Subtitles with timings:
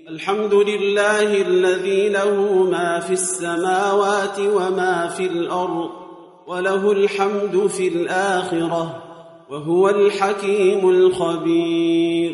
[0.00, 5.90] الحمد لله الذي له ما في السماوات وما في الأرض
[6.46, 9.02] وله الحمد في الآخرة
[9.50, 12.32] وهو الحكيم الخبير.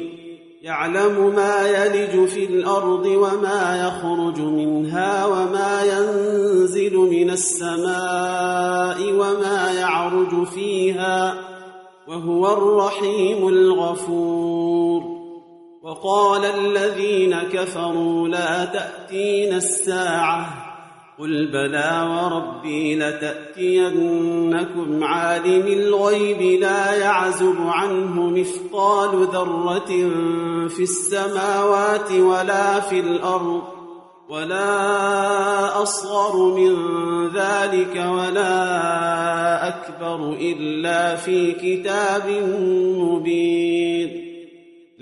[0.63, 11.35] يعلم ما يلج في الأرض وما يخرج منها وما ينزل من السماء وما يعرج فيها
[12.09, 15.12] وهو الرحيم الغفور.
[15.93, 20.47] وقال الذين كفروا لا تاتين الساعة
[21.19, 24.25] قل بلى وربي لتأتينكم
[25.05, 30.11] عالم الغيب لا يعزب عنه مثقال ذرة
[30.69, 33.63] في السماوات ولا في الأرض
[34.29, 36.77] ولا أصغر من
[37.29, 42.29] ذلك ولا أكبر إلا في كتاب
[42.97, 44.22] مبين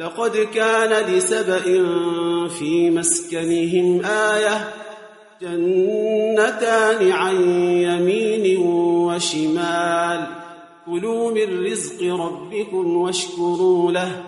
[0.00, 1.62] لقد كان لسبأ
[2.48, 4.68] في مسكنهم آية
[5.42, 8.58] جنتان عن يمين
[9.06, 10.26] وشمال.
[10.86, 14.22] كلوا من رزق ربكم واشكروا له.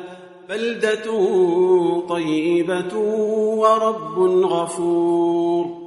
[0.49, 1.05] بلدة
[2.09, 2.97] طيبة
[3.57, 5.83] ورب غفور.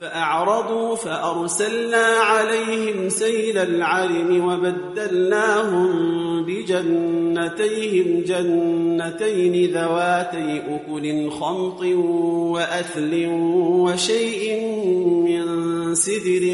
[0.00, 6.19] فأعرضوا فأرسلنا عليهم سيل العرم وبدلناهم
[6.50, 11.82] بجنتيهم جنتين ذواتي أكل خمط
[12.52, 13.26] وأثل
[13.60, 14.64] وشيء
[15.24, 15.44] من
[15.94, 16.44] سدر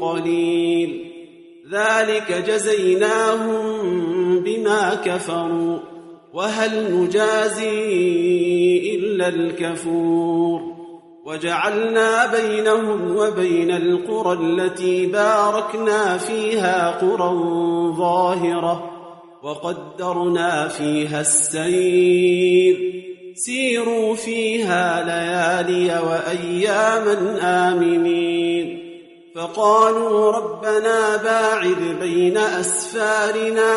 [0.00, 1.04] قليل.
[1.72, 3.64] ذلك جزيناهم
[4.40, 5.78] بما كفروا
[6.34, 7.90] وهل نجازي
[8.94, 10.60] إلا الكفور.
[11.26, 17.30] وجعلنا بينهم وبين القرى التي باركنا فيها قرى
[17.96, 18.89] ظاهرة
[19.42, 22.76] وقدرنا فيها السير.
[23.34, 28.80] سيروا فيها ليالي وأياما آمنين.
[29.36, 33.74] فقالوا ربنا باعد بين أسفارنا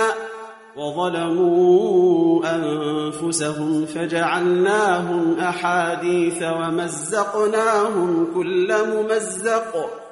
[0.78, 10.03] وظلموا أنفسهم فجعلناهم أحاديث ومزقناهم كل ممزق.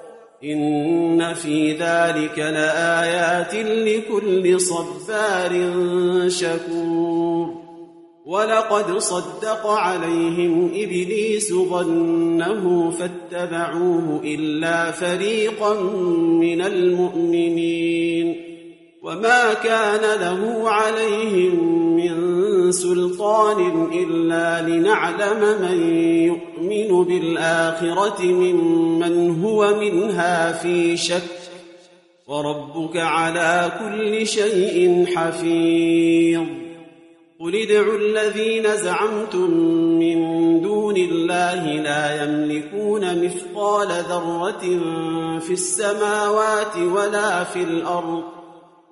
[0.43, 5.69] إن في ذلك لآيات لكل صبار
[6.27, 7.61] شكور.
[8.25, 15.83] ولقد صدق عليهم إبليس ظنه فاتبعوه إلا فريقا
[16.13, 18.50] من المؤمنين.
[19.03, 21.55] وما كان له عليهم
[21.95, 25.93] من سلطان إلا لنعلم من
[26.25, 31.21] يؤمن بالآخرة ممن هو منها في شك
[32.27, 36.47] وربك على كل شيء حفيظ.
[37.39, 39.51] قل ادعوا الذين زعمتم
[39.99, 40.17] من
[40.61, 44.61] دون الله لا يملكون مثقال ذرة
[45.39, 48.40] في السماوات ولا في الأرض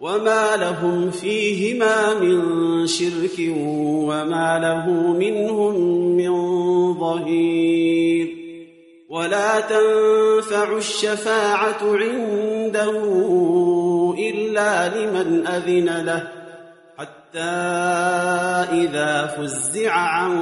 [0.01, 3.51] وما لهم فيهما من شرك
[3.85, 5.75] وما له منهم
[6.17, 6.33] من
[6.93, 8.35] ظهير
[9.09, 12.91] ولا تنفع الشفاعة عنده
[14.19, 16.27] إلا لمن أذن له
[16.97, 17.39] حتى
[18.71, 20.35] إذا فزع عن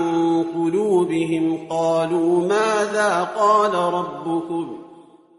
[0.56, 4.87] قلوبهم قالوا ماذا قال ربكم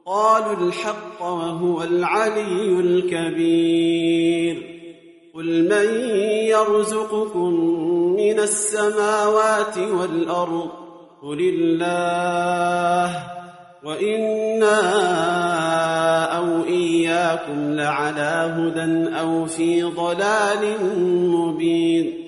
[0.09, 4.57] قالوا الحق وهو العلي الكبير.
[5.35, 7.55] قل من يرزقكم
[8.17, 10.71] من السماوات والأرض؟
[11.23, 13.23] قل الله.
[13.85, 14.81] وإنا
[16.39, 20.77] أو إياكم لعلى هدى أو في ضلال
[21.31, 22.28] مبين.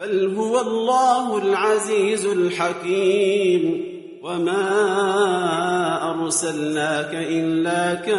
[0.00, 3.84] بل هو الله العزيز الحكيم.
[4.22, 4.64] وما
[6.10, 8.14] أرسلناك إلا كافة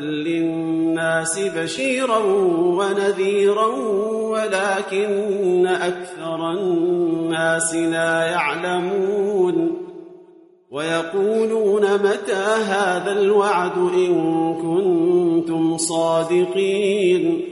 [0.00, 2.18] للناس بشيرا
[2.78, 3.66] ونذيرا
[4.06, 9.78] ولكن أكثر الناس لا يعلمون.
[10.70, 17.51] ويقولون متى هذا الوعد إن كنتم صادقين.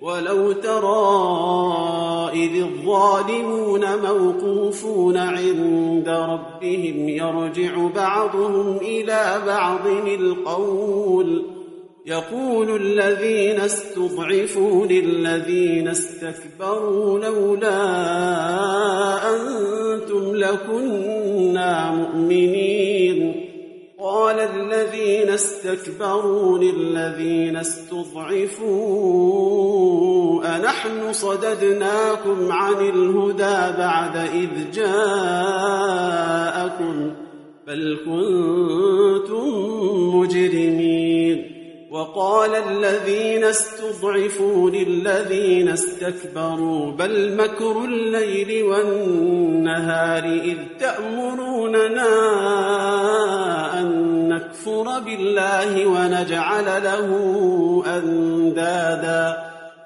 [0.00, 11.44] ولو ترى إذ الظالمون موقوفون عند ربهم يرجع بعضهم إلى بعض القول
[12.06, 17.80] يقول الذين استضعفوا للذين استكبروا لولا
[19.34, 23.50] أنتم لكنا مؤمنين
[24.00, 29.30] قال الذين استكبروا للذين استضعفوا
[30.56, 36.10] أنحن صددناكم عن الهدى بعد إذ جاءكم
[37.66, 39.46] بل كنتم
[40.16, 52.08] مجرمين وقال الذين استضعفوا للذين استكبروا بل مكر الليل والنهار إذ تأمروننا
[53.80, 57.08] أن نكفر بالله ونجعل له
[57.86, 59.49] أندادا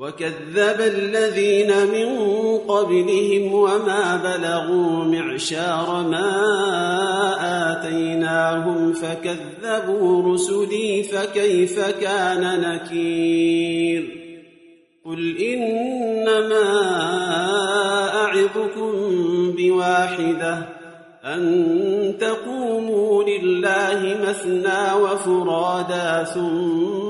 [0.00, 2.08] وكذب الذين من
[2.58, 6.30] قبلهم وما بلغوا معشار ما
[7.72, 14.20] آتيناهم فكذبوا رسلي فكيف كان نكير
[15.04, 16.70] قل إنما
[18.14, 18.92] أعظكم
[19.58, 20.68] بواحدة
[21.24, 27.09] أن تقوموا لله مثنى وفرادا ثم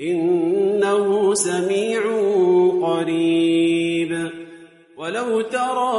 [0.00, 2.00] إنه سميع
[2.82, 4.30] قريب.
[4.98, 5.94] ولو ترى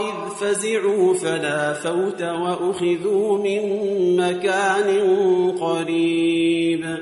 [0.00, 3.62] إذ فزعوا فلا فوت وأخذوا من
[4.16, 5.00] مكان
[5.60, 6.98] قريب.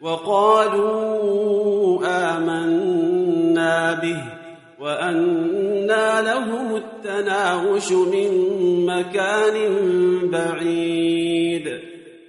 [0.00, 4.22] وقالوا آمنا به
[4.80, 8.30] وأنى لهم التناوش من
[8.86, 9.56] مكان
[10.30, 11.91] بعيد.